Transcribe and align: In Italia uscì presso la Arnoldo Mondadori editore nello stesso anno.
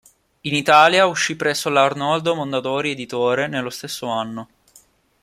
In 0.41 0.55
Italia 0.55 1.05
uscì 1.05 1.35
presso 1.35 1.69
la 1.69 1.83
Arnoldo 1.83 2.33
Mondadori 2.33 2.89
editore 2.89 3.47
nello 3.47 3.69
stesso 3.69 4.07
anno. 4.07 4.49